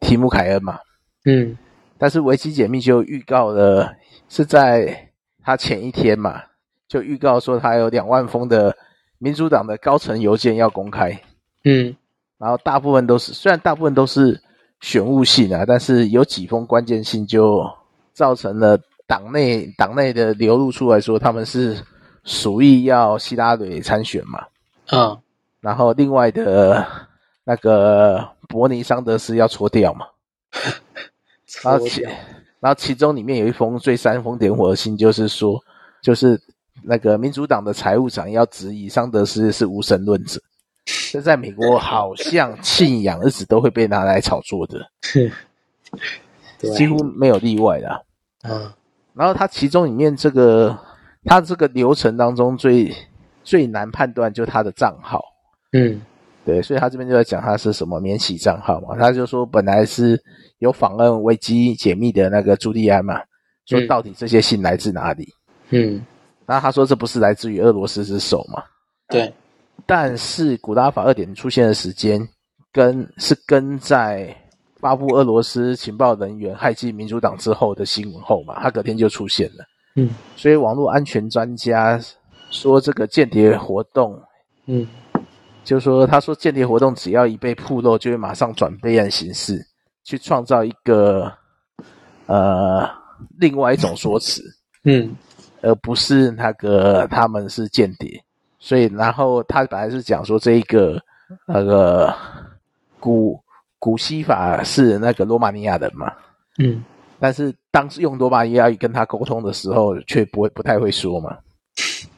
[0.00, 0.78] 提姆凯恩嘛，
[1.24, 1.56] 嗯，
[1.96, 3.90] 但是维基解密就预告了
[4.28, 5.10] 是在
[5.42, 6.42] 他前一天嘛，
[6.88, 8.76] 就预告说他有两万封的
[9.18, 11.18] 民主党的高层邮件要公开，
[11.64, 11.96] 嗯，
[12.36, 14.38] 然后大部分都是虽然大部分都是
[14.80, 17.64] 选务信啊，但是有几封关键信就
[18.12, 18.78] 造成了。
[19.06, 21.80] 党内党内的流露出来说，他们是
[22.24, 24.44] 属意要希拉蕊参选嘛？
[24.90, 25.16] 嗯，
[25.60, 26.86] 然后另外的
[27.44, 30.06] 那个伯尼桑德斯要搓掉嘛？
[31.62, 32.02] 然后其
[32.58, 35.62] 然后其中里面有一封最煽风点火的信，就是说，
[36.02, 36.40] 就是
[36.82, 40.40] 那个民主党的财务长要质疑桑德斯是无神论者，
[41.12, 44.84] 这在美国好像 信仰一直都会被拿来炒作的，
[46.74, 48.00] 几乎没有例外的啊。
[48.42, 48.72] 嗯。
[49.16, 50.78] 然后它其中里面这个，
[51.24, 52.94] 它这个流程当中最
[53.42, 55.24] 最难判断就是它的账号，
[55.72, 56.00] 嗯，
[56.44, 60.22] 对，所以他这边就在讲他是什么免洗账号嘛，他就说本来是
[60.58, 63.20] 有访问维基解密的那个朱利安嘛，
[63.64, 65.26] 说到底这些信来自哪里？
[65.70, 66.04] 嗯，
[66.44, 68.62] 然后他说这不是来自于俄罗斯之手嘛？
[69.08, 69.32] 对，
[69.86, 72.20] 但是古拉法二点出现的时间
[72.72, 74.36] 跟是跟在。
[74.86, 79.64] 发布俄罗斯情报人员害进民主党之后的新闻后嘛，他隔天就出现了。
[79.96, 82.00] 嗯，所以网络安全专家
[82.52, 84.16] 说这个间谍活动，
[84.66, 84.86] 嗯，
[85.64, 89.60] 就说他说间谍活动只要一被曝露，就会马上转备案形式，
[90.04, 91.32] 去创造一个
[92.26, 92.88] 呃
[93.40, 94.40] 另外一种说辞，
[94.84, 95.16] 嗯，
[95.62, 98.22] 而不是那个他们是间谍。
[98.60, 101.02] 所以然后他本来是讲说这一个
[101.44, 102.14] 那个
[103.00, 103.36] 古。
[103.86, 106.12] 古西法是那个罗马尼亚人嘛？
[106.58, 106.82] 嗯，
[107.20, 111.36] 但是当时用罗马尼亚语跟他沟通的时候，却不会不太会说嘛。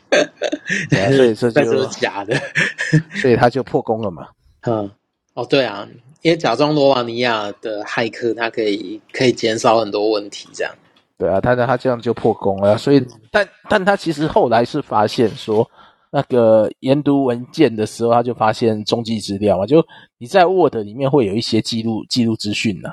[0.89, 2.35] 对啊，所以这就是假的，
[3.21, 4.29] 所以他就破功了嘛。
[4.63, 4.91] 嗯，
[5.35, 5.87] 哦，对啊，
[6.23, 10.73] 因为假装罗马尼亚的骇客，他可以可以减少很多问题，这样。
[11.19, 12.79] 对啊，他他这样就破功了。
[12.79, 15.71] 所以，但但他其实后来是发现说，
[16.11, 19.85] 那个研读文件的时候，他就发现踪迹资料嘛，就
[20.19, 22.89] 你在 Word 里面会有一些记录记录资讯呢。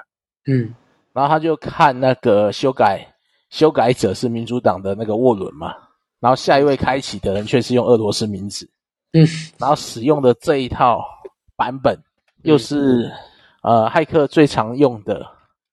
[0.48, 0.74] 嗯，
[1.14, 3.06] 然后他就看那个修改
[3.50, 5.74] 修改者是民主党的那个沃伦嘛，
[6.20, 8.70] 然后下一位开启的人却是用俄罗斯名字。
[9.14, 9.26] 嗯，
[9.58, 11.04] 然后使用的这一套
[11.56, 11.98] 版本
[12.44, 13.06] 又是、
[13.62, 15.26] 嗯、呃骇客最常用的。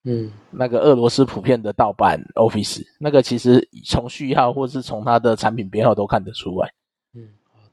[0.05, 6.69] 嗯，那个俄罗斯普遍的盗版 Office，那个其实从序号或是从它的产品编号都看得出来。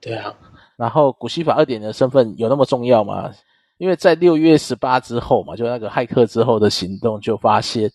[0.01, 0.35] 嗯，对啊。
[0.77, 3.31] 然后古希法二点的身份有那么重要吗？
[3.79, 7.91] 因为在六月十八之后嘛，就那个骇客之后的行动，就发现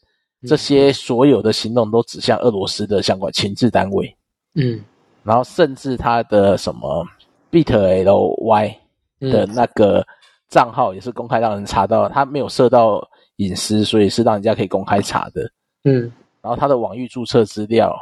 [0.48, 4.16] 这些所有的行动都指向俄罗斯的相关情治单位。
[4.56, 4.80] 嗯，
[5.24, 7.06] 然后甚至他的什么
[7.52, 8.76] BitLY
[9.20, 10.06] 的那个
[10.50, 13.08] 账号也是公开让人查到，他没有设到。
[13.38, 15.42] 隐私，所以是让人家可以公开查的。
[15.84, 16.10] 嗯，
[16.42, 17.94] 然后他的网域注册资料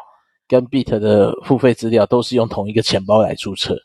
[0.48, 3.76] 跟 Bit 的付费资料都是用同一个钱包来注册。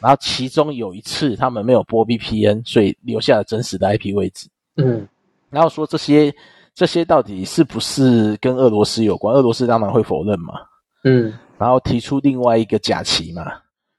[0.00, 4.48] 然后其中有一次他们没有播 VPN，所以留下了真实的 IP 位置。
[4.76, 5.06] 嗯，
[5.50, 6.34] 然后说这些
[6.74, 9.34] 这些到底是不是跟俄罗斯有关？
[9.34, 10.54] 俄罗斯当然会否认嘛。
[11.04, 13.44] 嗯，然后提出另外一个假期嘛。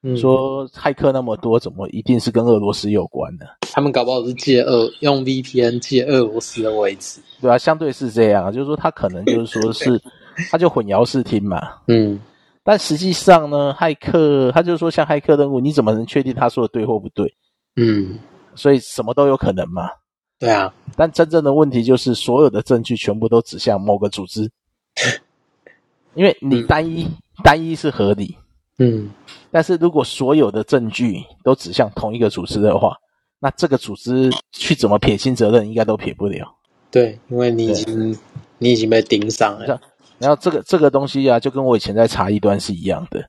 [0.01, 3.45] 嗯，说骇客那么多，怎么一定是跟俄罗斯有关呢？
[3.73, 10.01] 他们搞不好是借俄用 VPN 借俄罗斯的位置，对啊，相对是这样，就是说他可能就是说是，
[10.49, 11.61] 他就混淆视听嘛。
[11.87, 12.17] 嗯，
[12.63, 17.33] 但实际上呢，骇客他就是说像骇客任务，你怎么能确定他说的对或不对？
[17.75, 18.19] 嗯，
[18.55, 19.89] 所以什么都有可能嘛。
[20.37, 24.49] 对啊，但真正的问题就是所有的证据全部都指向某个组织，
[26.15, 27.11] 因为你单一、嗯、
[27.43, 28.37] 单一是合理。
[28.77, 29.09] 嗯，
[29.51, 32.95] 但是如果所有的证据都指向同一个组织的话，
[33.39, 36.55] 那这个组织去怎么撇清责任，应该都撇不了。
[36.89, 38.17] 对，因为你已经
[38.57, 39.81] 你已经被盯上了。
[40.19, 43.19] 然后这个这个东西啊，就跟我以前在查异端是一样的，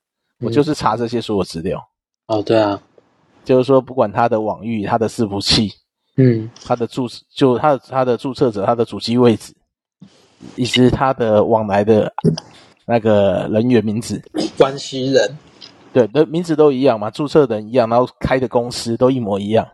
[0.40, 1.80] 嗯，我就是查这些所有资料。
[2.26, 2.80] 哦，对啊，
[3.44, 5.72] 就是说不管他的网域、他的伺服器，
[6.16, 9.54] 嗯，他的注就他的他的注册者、他的主机位置，
[10.56, 12.12] 以及他的往来的。
[12.86, 14.20] 那个人员名字，
[14.58, 15.38] 关系人，
[15.92, 19.64] 对，的名字都一样嘛，注册人一样，然后开的公司都一模一样，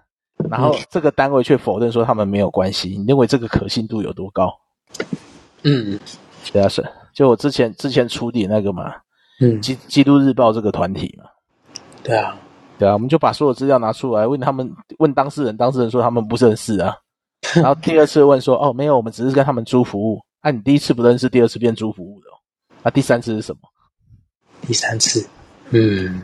[0.51, 4.53] 然后这个单位却否认说他们没有关系，你认为这个可信度有多高？
[5.63, 5.99] 嗯，
[6.53, 8.95] 对啊，是，就我之前之前处理那个嘛，
[9.41, 11.25] 嗯，基基督日报这个团体嘛，
[12.03, 12.37] 对啊，
[12.79, 16.95] 对啊，我们就把所有资料拿出来问他们，问当事人，当事人说他们不认识啊，
[17.55, 22.27] 然后第二次问说， 哦，没有，我们只是跟他们租服务，啊，你第一次不认识，第二次变租服务的。
[22.83, 23.63] 那、啊、第三次是什么？
[24.67, 25.27] 第三次，
[25.71, 26.23] 嗯，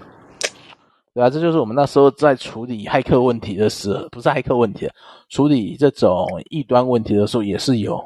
[1.14, 4.86] 对啊，这就是我们那时候在处理骇客问题的时候，不是骇客问题，
[5.30, 7.98] 处理这种异端问题的时候，也是有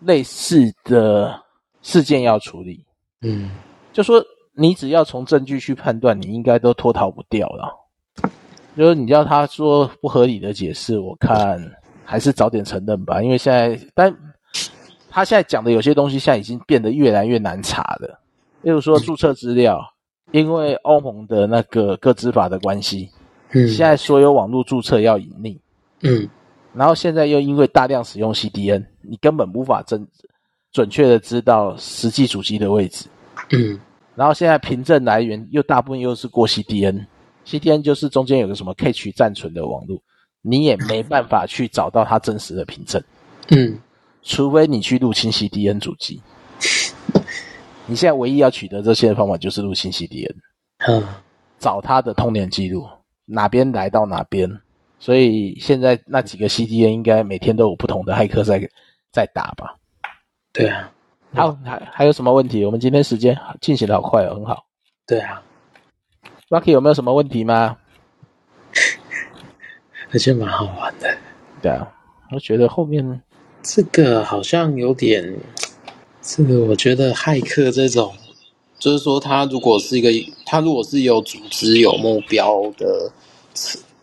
[0.00, 1.40] 类似的
[1.84, 2.84] 事件要处理。
[3.20, 3.52] 嗯，
[3.92, 4.20] 就说
[4.54, 7.72] 你只要从证据去判断，你应该都脱逃不掉了。
[8.76, 11.62] 就是你要他说不合理的解释，我看
[12.04, 14.12] 还是早点承认吧，因为现在但。
[15.16, 18.18] 他现在讲的有些东西，现在已经变得越来越难查了。
[18.62, 19.80] 例如说注册资料，
[20.32, 23.08] 因为欧盟的那个个资法的关系，
[23.52, 25.56] 嗯，现在所有网络注册要隐匿，
[26.02, 26.28] 嗯，
[26.72, 30.04] 然后现在又因为大量使用 CDN，你根本无法真
[30.74, 33.06] 准确的知道实际主机的位置，
[33.50, 33.80] 嗯，
[34.14, 40.02] 然后现在凭证来源又大部分又是过 CDN，CDN 就是中间有个什么 cache 暂存的网络，
[40.42, 43.02] 你也没办法去找到它真实的凭证，
[43.48, 43.78] 嗯。
[44.26, 46.18] 除非你去入侵 CDN 主机，
[47.84, 50.34] 你现在唯一要取得这些的方法就是入侵 CDN，
[50.78, 51.04] 嗯，
[51.58, 52.88] 找它的通联记录，
[53.26, 54.50] 哪边来到哪边，
[54.98, 58.66] 所以现在那几个 CDN 应该每天都有不同的骇客在
[59.12, 59.76] 在打吧？
[60.54, 60.88] 对啊，
[61.34, 62.64] 好，还还有什么问题？
[62.64, 64.64] 我们今天时间进行的好快哦，很好。
[65.04, 65.42] 对啊
[66.48, 67.76] ，Rocky 有没有什么问题吗？
[70.14, 71.12] 而且蛮好玩的。
[71.60, 71.92] 对啊，
[72.30, 73.20] 我觉得后面。
[73.64, 75.40] 这个好像有点，
[76.22, 78.14] 这个我觉得骇客这种，
[78.78, 80.10] 就是说他如果是一个，
[80.46, 83.10] 他如果是有组织、有目标的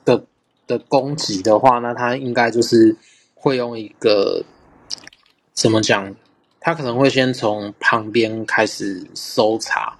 [0.04, 0.22] 的
[0.68, 2.98] 的攻击的话，那他应该就是
[3.36, 4.44] 会用一个
[5.54, 6.14] 怎么讲？
[6.62, 9.94] 他可能会先从旁边开始搜查，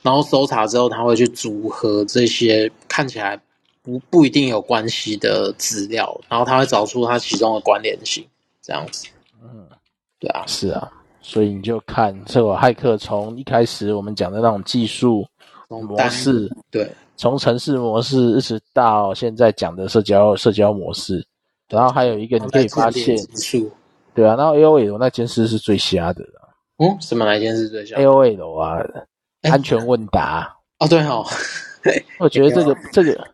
[0.00, 3.38] 然后搜查之后，他会去组合这些看起来
[3.82, 8.26] 不不一定有关系的资料，然后他会找出它其中的关联性。
[8.66, 9.08] 这样子，
[9.42, 9.66] 嗯，
[10.18, 15.22] 对啊，是啊，所以你就看这个骇客从一开始我们讲的那种技术
[15.68, 21.22] 模式，对，从城市模式一直到现在讲的社交社交模式，
[21.68, 23.14] 然后还有一个你可以发现，
[24.14, 26.24] 对啊，然后 AOL 那件事是最瞎的，
[26.78, 28.78] 嗯，什么来监视最瞎？AOL 啊，
[29.42, 30.56] 安全问答。
[30.78, 31.24] 哦，对哦，
[32.18, 33.26] 我觉得这个这个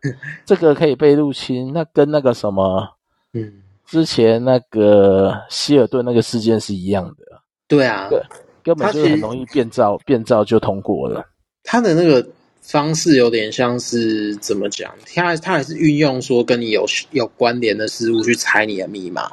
[0.45, 2.87] 这个可以被入侵，那跟那个什么，
[3.33, 7.41] 嗯，之前那个希尔顿那个事件是一样的。
[7.67, 8.21] 对啊，对，
[8.63, 11.25] 根本就很容易变造，变造就通过了。
[11.63, 12.27] 他的那个
[12.61, 14.93] 方式有点像是怎么讲？
[15.15, 19.31] 他他还是运用说跟你有有关联的事物去猜你的密码。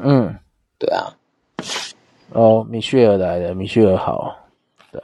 [0.00, 0.34] 嗯，
[0.78, 1.14] 对啊。
[2.30, 4.36] 哦，米歇尔来了，米歇尔好。
[4.92, 5.00] 对，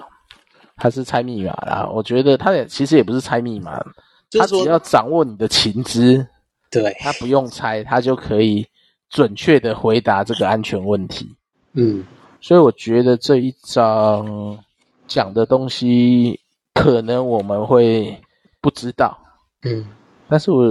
[0.76, 1.88] 他是猜密码啦。
[1.92, 3.82] 我觉得他也其实也不是猜密码，
[4.30, 6.26] 他只要掌握你的情资，
[6.70, 8.66] 对，他不用猜，他就可以
[9.08, 11.34] 准确的回答这个安全问题。
[11.72, 12.04] 嗯，
[12.40, 14.58] 所以我觉得这一章
[15.06, 16.38] 讲的东西，
[16.74, 18.20] 可能我们会
[18.60, 19.18] 不知道。
[19.62, 19.88] 嗯，
[20.28, 20.64] 但是我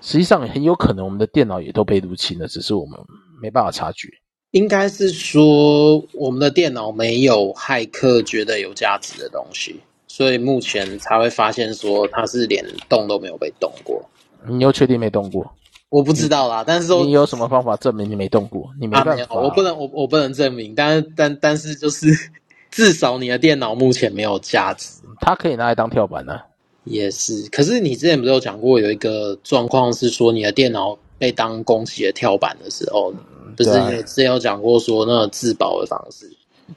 [0.00, 2.98] 实际上很有可能我们的电脑也都被入侵了，只是我们
[3.42, 4.08] 没办法察觉。
[4.52, 14.04] 应该是说，我们的电脑没有骇客觉得有价值的东西，所以目前才会发现说它是连动都没有被动过。
[14.46, 15.50] 你又确定没动过？
[15.88, 18.68] 我不知道啦，但是说你有什么方法证明你没动过？
[18.78, 22.08] 你没办法，啊、没有，我不能，我我不能证明，但是但但是就是
[22.70, 26.44] 至少你的电脑目前没有价值，它可以拿来当跳板呢、啊。
[26.84, 33.14] 也是，可是你之前不是有讲过有一个状况是说你的电脑被当攻击的跳板的时候。
[33.56, 36.30] 不是你之前有讲过说那个自保的方式？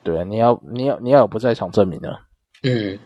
[0.04, 2.10] 对啊，你要你要你要有不在场证明呢，
[2.64, 2.98] 嗯，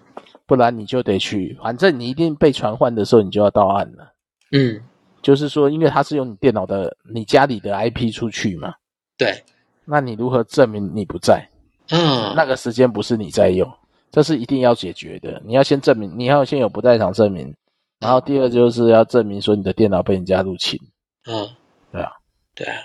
[0.45, 4.11] 不然你就得去，反正你一定被传唤的时候，你就要到案了。
[4.51, 4.81] 嗯，
[5.21, 8.73] 就是说，因为他是用你电脑的你家里的 IP 出去嘛，
[9.17, 9.43] 对，
[9.85, 11.47] 那你如何证明你不在？
[11.91, 13.71] 嗯，那个时间不是你在用，
[14.11, 15.39] 这是一定要解决的。
[15.45, 17.53] 你要先证明，你要先有不在场证明，
[17.99, 20.79] 然后第二就是要证明说你的电脑被人家入侵。
[21.27, 21.47] 嗯，
[21.91, 22.11] 对啊，
[22.55, 22.75] 对啊。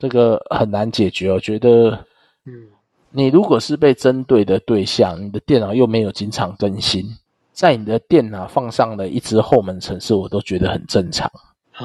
[0.00, 1.90] 这个很难解决，我觉得，
[2.46, 2.66] 嗯，
[3.10, 7.04] 你如果是被针对的对象，你的电脑又没有经常更新，
[7.52, 11.30] 在你的电脑放上了一支后门程式，我都觉得很正常。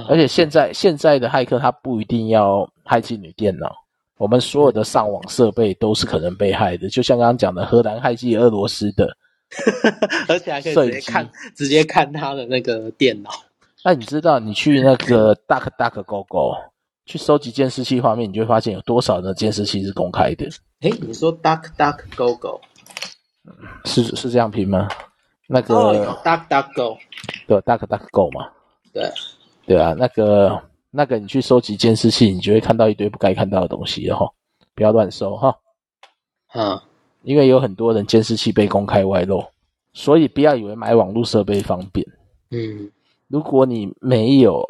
[0.08, 3.73] 而且现在现在的骇客他不一定要骇进你电脑，
[4.17, 9.10] 我们所有的上网设备都是可能被害的，就像刚刚讲的荷兰骇进俄罗斯的，
[10.30, 13.30] 而且还可以直接看直接看他的那个电脑。
[13.84, 16.54] 那你知道你去那个 Duck Duck Go Go？
[17.06, 20.48] 去收集监视器画面，你就会发现有多少的监视器是公开的。
[20.82, 22.60] 哎，你说 duck duck go go，
[23.86, 24.88] 是是这样拼吗？
[25.48, 26.98] 那个、oh, duck duck go，
[27.48, 28.50] 对，duck duck go 嘛。
[28.91, 29.08] 对，
[29.68, 34.28] 对啊，那个那个你去收集监视器，你就会看到一堆不该看到的东西哈，
[34.74, 35.56] 不要乱收哈。
[36.54, 36.82] 嗯，
[37.22, 39.46] 因为有很多人监视器被公开外露，
[39.94, 42.04] 所以不要以为买网络设备方便。
[42.50, 42.91] 嗯，
[43.28, 44.65] 如果你没有。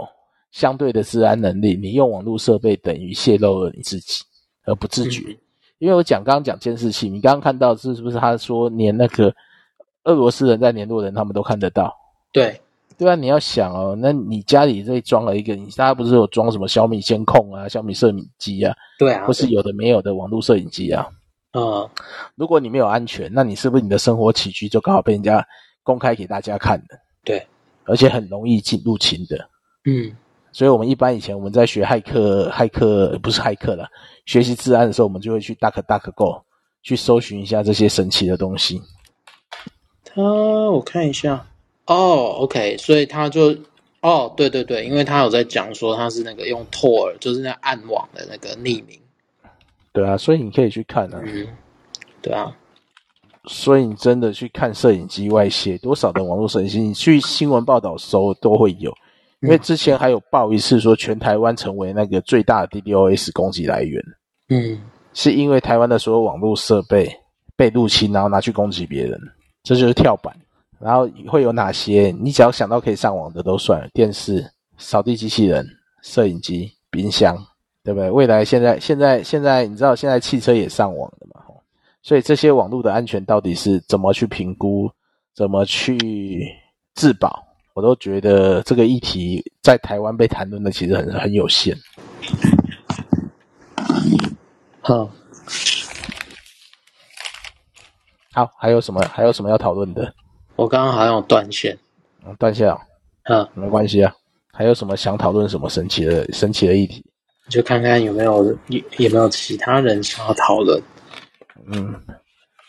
[0.55, 4.23] 相对的治安能力，你用网络设备等于泄露了你自己，
[4.63, 5.21] 而不自觉。
[5.27, 5.37] 嗯、
[5.79, 8.17] 因为我讲刚刚讲监视器，你刚刚看到是不是？
[8.17, 9.35] 他说连那个
[10.05, 11.93] 俄罗斯人在联络人，他们都看得到。
[12.31, 12.57] 对，
[12.97, 18.73] 对啊，你要想哦，那你家里这装了一个，你大家不是有装什么小米监控啊、小米摄影机啊？
[18.97, 21.05] 对啊，或是有的没有的网络摄影机啊。
[21.51, 21.85] 嗯，
[22.35, 25.45] 如果你没有安全，那你是不是你的生活起居就刚好被人家
[25.83, 26.97] 公开给大家看的？
[27.25, 27.45] 对，
[27.83, 29.49] 而且很容易进入侵的。
[29.83, 30.15] 嗯。
[30.55, 33.89] 所以，我们一般以前我们在学骇客、骇客不是骇客了，
[34.25, 36.45] 学习治安的时候，我们就会去 Duck Duck Go
[36.81, 38.81] 去搜寻一下这些神奇的东西。
[40.05, 41.45] 他，我看一下，
[41.87, 43.53] 哦，OK，所以他就，
[43.99, 48.97] 哦，对对对，因为他有在讲说他是那个用 Tor，就是那暗网的那个匿名。
[49.91, 51.21] 对啊，所以你可以去看啊。
[51.21, 51.47] 嗯，
[52.21, 52.55] 对啊。
[53.47, 58.95] 所以你真的去看摄影机外泄多少的网络摄影机，你去新闻报道搜都会有。
[59.45, 64.03] 因为之前还有报一次说，全台湾成为那个最大的 DDoS 攻击来源。
[64.49, 64.77] 嗯，
[65.13, 67.09] 是因为台湾的所有网络设备
[67.55, 69.19] 被入侵，然后拿去攻击别人，
[69.63, 70.35] 这就是跳板。
[70.77, 72.13] 然后会有哪些？
[72.19, 74.45] 你只要想到可以上网的都算了，电视、
[74.77, 75.65] 扫地机器人、
[76.03, 77.37] 摄影机、冰箱，
[77.83, 78.09] 对不对？
[78.11, 81.41] 未来现在现在现在，你知道现在汽车也上网的嘛？
[82.03, 84.91] 所以这些网络的安全到底是怎么去评估？
[85.33, 86.45] 怎么去
[86.93, 87.44] 自保？
[87.75, 91.75] 我都觉得这个议题在台湾被谈论的其实很很有限。
[94.79, 95.09] 好，
[98.31, 99.01] 好，还有什么？
[99.11, 100.13] 还有什么要讨论的？
[100.55, 101.77] 我刚刚好像有断线。
[102.25, 102.79] 嗯，断线啊？
[103.23, 104.13] 嗯，没关系啊。
[104.53, 107.03] 还有什么想讨论什么神奇的神奇的议题？
[107.49, 110.81] 就看看有没有有有没有其他人想要讨论。
[111.65, 111.93] 嗯，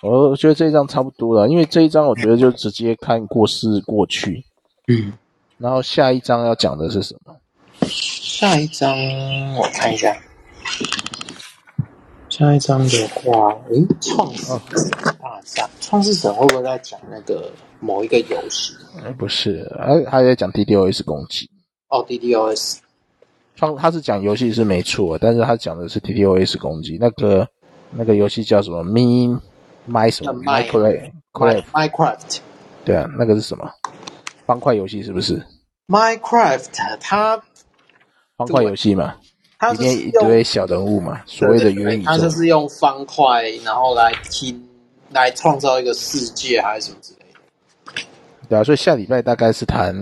[0.02, 4.44] 我觉得这一章差不多了，因为这一章我觉得就直接看过世过去。
[4.88, 5.12] 嗯，
[5.58, 7.36] 然后下一章要讲的是什么？
[7.82, 8.94] 下一章
[9.54, 10.16] 我看一下。
[12.28, 14.52] 下一章的话，诶，创世
[15.18, 18.74] 大战，创世神会不会在讲那个某一个游戏？
[19.04, 21.50] 哎，不是，他他在讲 DDoS 攻击。
[21.88, 22.78] 哦，DDoS。
[23.56, 26.98] 创他是讲游戏是没错，但是他讲的是 DDoS 攻击。
[27.00, 27.48] 那个
[27.90, 29.40] 那个游戏叫什么？Me
[29.88, 31.10] My 什么？Minecraft。
[31.72, 32.38] Minecraft。
[32.84, 33.68] 对啊，那个是什么？
[34.46, 35.44] 方块游戏是不是
[35.88, 37.42] ？Minecraft 它
[38.36, 39.16] 方块游戏嘛，
[39.58, 42.10] 它里面一堆小人物嘛，所谓的原宇宙。
[42.10, 44.68] 它就是用方块，然后来拼，
[45.10, 48.02] 来创造一个世界，还是什么之类的。
[48.48, 49.94] 对啊，所以下礼拜大概是谈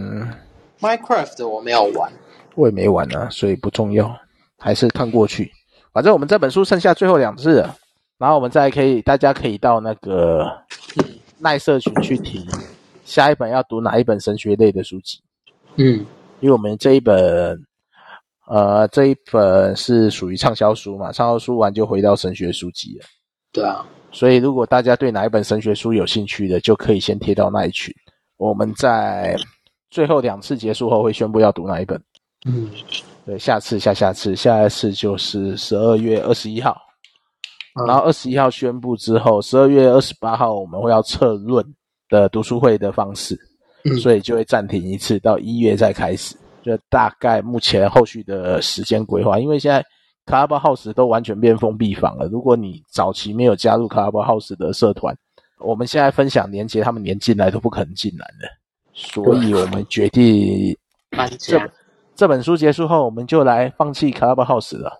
[0.80, 2.12] Minecraft，我没有玩。
[2.54, 4.14] 我也没玩啊，所以不重要，
[4.58, 5.50] 还是看过去。
[5.92, 7.76] 反正我们这本书剩下最后两次了，
[8.18, 10.46] 然后我们再可以，大家可以到那个
[11.38, 12.46] 耐社群去提
[13.04, 15.20] 下一本要读哪一本神学类的书籍。
[15.76, 16.04] 嗯，
[16.40, 17.58] 因为我们这一本，
[18.48, 23.06] 呃，这一本是属于畅销书嘛，畅销书完就回到神学书籍了。
[23.52, 27.94] 对啊，所以如果大家对哪一本神学书有兴趣的，就可以先贴到那一群。
[28.36, 29.36] 我们在
[29.90, 32.00] 最后两次结束后会宣布要读哪一本。
[32.46, 32.68] 嗯，
[33.24, 36.76] 对，下次、下下次、下一次就是十二月二十一号，
[37.80, 41.64] 嗯、然后二十一号宣布之后，十二月二十八号我们会要测论
[42.14, 43.36] 的读书会的方式，
[43.84, 46.36] 嗯、所以就会暂停一次，到一月再开始。
[46.62, 49.84] 就大概目前后续的时间规划，因为现在
[50.24, 52.26] Clubhouse 都完全变封闭房了。
[52.28, 55.14] 如果你早期没有加入 Clubhouse 的社团，
[55.58, 58.48] 我们现在分享连接，他们连进来都不可能进来的，
[58.94, 60.74] 所以我们决定
[61.10, 61.68] 搬家。
[62.14, 64.90] 这本书结束后，我们就来放弃 Clubhouse 了，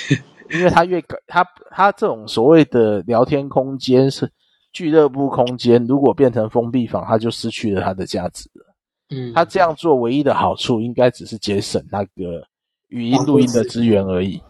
[0.52, 4.30] 因为它越改，它它这种所谓的聊天空间是
[4.74, 8.66] 俱乐部空间，如果变成封闭房，它就失去了它的价值了。
[9.10, 12.46] 嗯，它这样做唯一的好处，应该只是节省那个
[12.88, 14.42] 语音录音的资源而已，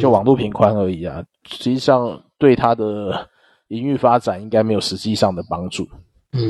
[0.00, 1.24] 就网络频宽而已啊。
[1.46, 3.26] 实际上对它的
[3.68, 5.86] 营运发展应该没有实际上的帮助。
[6.32, 6.42] 嗯，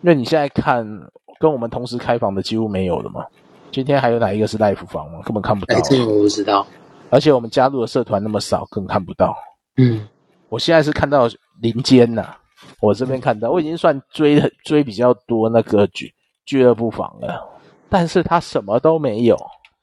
[0.00, 0.84] 因为你现在看
[1.38, 3.24] 跟我们同时开房的几乎没有了嘛。
[3.70, 5.20] 今天还有哪一个是 live 房吗？
[5.24, 5.76] 根本看不到。
[5.76, 6.66] 哎，这个我不知道。
[7.10, 9.36] 而且我们加入的社团那么少，更看不到。
[9.76, 10.08] 嗯，
[10.48, 11.28] 我现在是看到
[11.60, 12.34] 林间呐，
[12.80, 16.12] 我这边看到，我已经算追追比较多那个俱
[16.44, 17.42] 俱乐部房了，
[17.88, 19.36] 但是他什么都没有。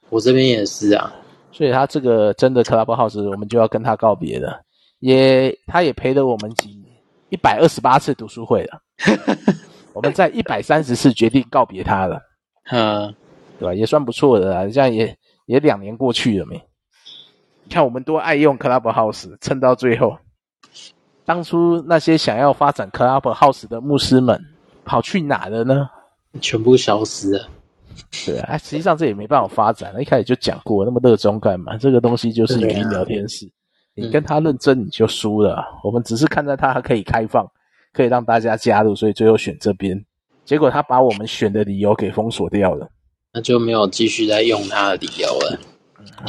[0.10, 1.14] 我这边也是啊，
[1.52, 4.62] 所以他这个真的 Clubhouse，我们就要跟他告别了。
[5.00, 6.84] 也，他也陪了我们几
[7.30, 8.82] 一百二十八次读书会了。
[9.94, 12.20] 我们在一百三十次决定告别他了。
[12.70, 13.14] 嗯。
[13.60, 13.76] 对吧？
[13.76, 15.16] 也算不错的啦，这样也
[15.46, 16.56] 也两年过去了没？
[17.64, 20.18] 你看我们多爱用 Clubhouse，撑到最后。
[21.32, 24.38] 当初那些想要发展 Clubhouse 的牧师们
[24.84, 25.90] 跑去哪了呢？
[26.42, 27.48] 全部消失了。
[28.26, 29.94] 对啊，实际上这也没办法发展。
[30.02, 31.78] 一开始就讲过，那么热衷干嘛？
[31.78, 33.56] 这个东西就是语音聊天室，啊、
[33.96, 35.56] 你跟他认真你就输了。
[35.56, 37.50] 嗯、我们只是看在他还可以开放，
[37.94, 39.98] 可以让大家加入，所以最后选这边。
[40.44, 42.90] 结果他把我们选的理由给封锁掉了。
[43.32, 45.58] 那就没有继续再用他的理由了，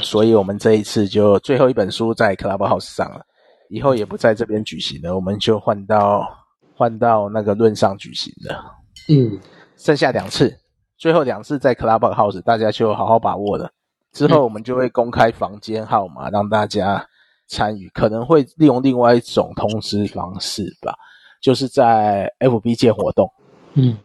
[0.00, 3.26] 所以我们这一次就最后一本书在 Clubhouse 上了，
[3.73, 6.29] 以后也不在这边举行了，我们就换到
[6.77, 8.62] 换到那个论上举行了。
[9.09, 9.41] 嗯，
[9.77, 10.55] 剩下两次，
[10.99, 13.70] 最后两次在 Clubhouse，大家就好好把握了。
[14.12, 17.03] 之后我们就会公开房间号码让大家
[17.49, 20.95] 参与，可能会利用另外一种通知方式吧，
[21.41, 23.27] 就是在 FB 建活动，
[23.73, 23.97] 嗯，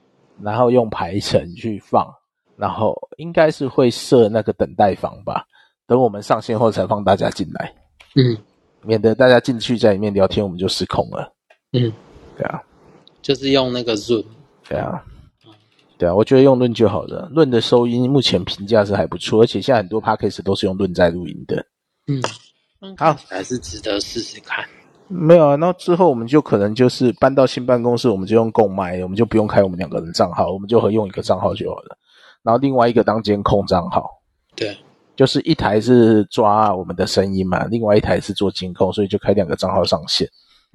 [0.42, 2.08] 然后用排程去放。
[2.56, 5.46] 然后应该是会设那个等待房吧，
[5.86, 7.72] 等我们上线后才放大家进来，
[8.16, 8.36] 嗯，
[8.84, 11.34] 免得大家进去在里面聊天，我们就失控了，
[11.74, 11.92] 嗯，
[12.38, 12.62] 对啊，
[13.22, 14.24] 就是用那个 Zoom，
[14.68, 15.04] 对啊，
[15.98, 21.66] 对啊，我觉得用论就好了，论的收音目前评价是还不错，而且现在很多 Podcast 都是用论在录音的，
[22.08, 22.22] 嗯，
[22.98, 24.66] 好，还是值得试试看。
[25.10, 31.98] 没有啊，那之后我们就可能就是搬到新办公室，我们就用共麦，我们就不用开我们两个人账号，我们就合用一个账号就好了。
[32.44, 34.10] 然后另外一个当监控账号，
[34.54, 34.78] 对，
[35.18, 40.30] 就是一台是抓我们的声音嘛，另外一台是做监控，所以就开两个账号上线。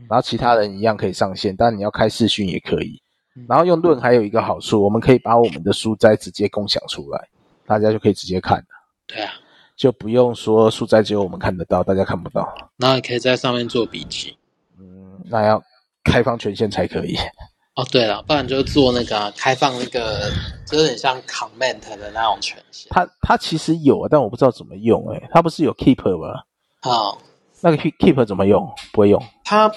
[0.09, 3.01] 然后其他人一样可以上线，但你要开视讯也可以。
[3.49, 7.29] 然后用论还有一个好处，我们可以把我们的书斋直接共享出来，
[7.65, 8.65] 大家就可以直接看了。
[9.07, 9.33] 对啊，
[9.77, 12.53] 就不用说书斋只有我们看得到，大家看不到。
[12.77, 14.37] 那也可以在上面做笔记。
[14.79, 15.63] 嗯，那要
[16.03, 17.17] 开放权限才可以。
[17.75, 20.31] 哦，对了，不然就做那个、啊、开放那个，
[20.67, 22.89] 就有点像 comment 的那种权限。
[22.91, 25.09] 它它其实有，但我不知道怎么用。
[25.11, 26.43] 哎它不是有 keep 吗？
[26.83, 27.17] 好，
[27.63, 28.69] 那个 keep 怎么用？
[28.93, 29.23] 不会用。
[29.43, 29.73] 它，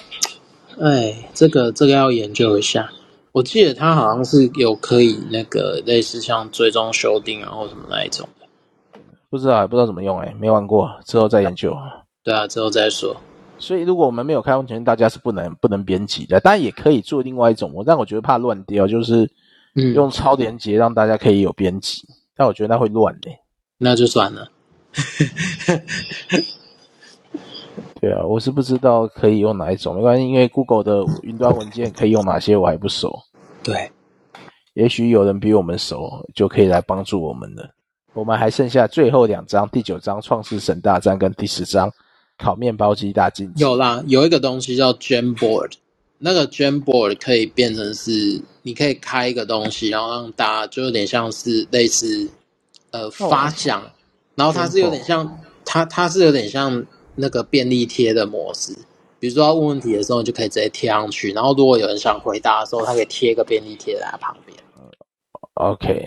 [0.78, 2.90] 哎，这个这个要研究一下。
[3.32, 8.46] 我记得它好像是有可以那个类似像追踪修订啊或什么那一种的。
[9.30, 10.18] 不知道，不知道怎么用。
[10.20, 11.74] 哎没玩过，之后再研究。
[12.22, 13.16] 对啊，之后再说。
[13.58, 16.38] 所以如果我们没有开放权限，大家是不能不能编辑的。
[16.40, 19.30] 当然也可以做另外一种，但我觉得怕乱掉，就是
[19.94, 22.02] 用超连接让大家可以有编辑。
[22.08, 23.38] 嗯、但我觉得那会乱的、欸，
[23.78, 24.48] 那就算了。
[28.00, 33.18] 对啊，我是不知道可以用哪一种，没关系，因为 Google 的云端文件可以用哪些，我还不熟。
[33.62, 33.90] 对，
[34.74, 37.68] 也许有人比我们熟，就可以来帮助我们了。
[38.12, 41.90] 我们还剩下最后两章，第九章创世神大战跟第十章
[42.38, 43.62] 烤面包机大竞技。
[43.62, 45.72] 有啦，有一个东西叫 Jamboard，
[46.18, 52.28] 那个 Jamboard 可以变成是，你可以开一个东西，然后让大家就有点像是类似
[52.90, 53.90] 呃发想，哦、
[54.34, 56.86] 然后它是有点像它它是有点像。
[57.18, 58.76] 那个便利贴的模式，
[59.18, 61.32] 比如说要问问题的时候，你就可以直接贴上去。
[61.32, 64.58] 然后如果有人想回答的时候，他可以贴一个便利贴在他旁边。
[65.54, 66.06] OK，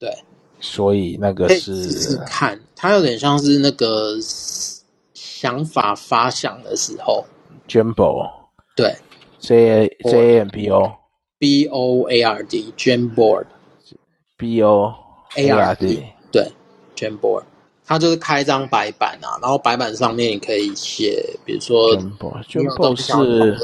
[0.00, 0.12] 对，
[0.58, 4.16] 所以那个是试试看，它有点像是那个
[5.40, 7.24] 想法发想的时候。
[7.68, 8.28] Jamboard，
[8.74, 8.96] 对
[9.38, 10.92] ，J J A M B O
[11.38, 14.92] B O A R D，Jamboard，B O
[15.36, 16.50] A R D，对
[16.96, 17.44] ，Jamboard。
[17.86, 23.56] 它就是开张白板啊，然后白板上面你可以写，比如说，Jamboard 是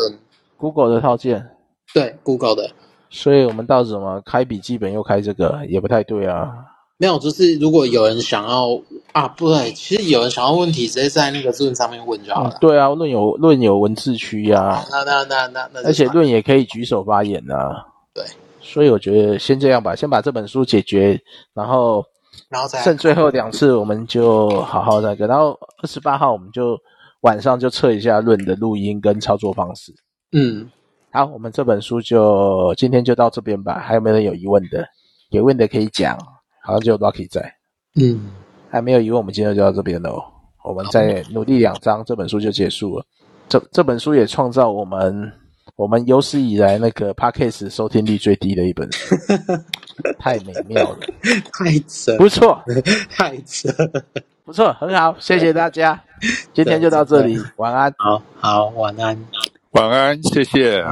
[0.57, 1.45] Google 的套件，
[1.93, 2.71] 对，Google 的。
[3.11, 6.55] 所以我们到什么开笔记本又开这个，也不太对啊。
[6.97, 8.81] 没有，就是如果有人想要
[9.13, 12.51] 啊，不对，其实有人想要问题，直接在那个论上面问就好了。
[12.51, 17.87] 嗯、对啊，论有论有文字区呀、啊，那那那那那，而且论也可以举手发言啊。
[18.15, 18.25] 对，
[18.61, 21.21] 所以我觉得先这样吧，先把这本书解决，
[21.53, 22.05] 然后。
[22.49, 25.27] 然后再剩最后两次，我们就好好那个。
[25.27, 26.77] 然后二十八号，我们就
[27.21, 29.93] 晚上就测一下论的录音跟操作方式。
[30.33, 30.69] 嗯，
[31.13, 33.79] 好，我们这本书就今天就到这边吧。
[33.79, 34.85] 还有没有人有疑问的？
[35.31, 36.19] 有问的可以讲。
[36.65, 37.55] 好像只有 Rocky 在。
[38.01, 38.31] 嗯，
[38.71, 40.21] 还没有疑问，我们今天就到这边喽。
[40.65, 43.05] 我们再努力两章，这本书就结束了。
[43.49, 45.31] 这这本书也创造我们。
[45.77, 48.89] 我们有史以来那个 Podcast 收听率最低的一本。
[48.93, 49.17] 书，
[50.21, 50.99] 太美妙了，
[51.53, 52.63] 太扯，不错，
[53.11, 53.69] 太扯，
[54.45, 56.01] 不错，很好，谢谢大家，
[56.53, 59.19] 今天就到这里，晚安，好好，晚安，
[59.73, 60.85] 晚安，谢谢。